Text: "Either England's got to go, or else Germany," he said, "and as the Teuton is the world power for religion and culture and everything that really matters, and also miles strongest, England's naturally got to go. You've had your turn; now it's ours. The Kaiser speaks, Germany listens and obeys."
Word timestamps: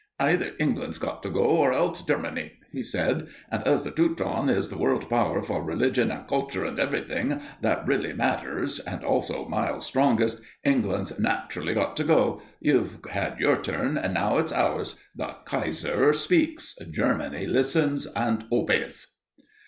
"Either 0.19 0.53
England's 0.57 0.97
got 0.97 1.21
to 1.21 1.29
go, 1.29 1.41
or 1.45 1.71
else 1.73 2.01
Germany," 2.01 2.53
he 2.71 2.81
said, 2.81 3.27
"and 3.51 3.61
as 3.67 3.83
the 3.83 3.91
Teuton 3.91 4.49
is 4.49 4.69
the 4.69 4.77
world 4.79 5.07
power 5.11 5.43
for 5.43 5.61
religion 5.63 6.09
and 6.09 6.27
culture 6.27 6.65
and 6.65 6.79
everything 6.79 7.39
that 7.61 7.85
really 7.85 8.11
matters, 8.11 8.79
and 8.79 9.03
also 9.03 9.47
miles 9.47 9.85
strongest, 9.85 10.41
England's 10.63 11.19
naturally 11.19 11.75
got 11.75 11.95
to 11.97 12.03
go. 12.03 12.41
You've 12.59 12.97
had 13.11 13.39
your 13.39 13.61
turn; 13.61 13.93
now 14.11 14.39
it's 14.39 14.51
ours. 14.53 14.95
The 15.15 15.35
Kaiser 15.45 16.13
speaks, 16.13 16.75
Germany 16.89 17.45
listens 17.45 18.07
and 18.07 18.45
obeys." 18.51 19.05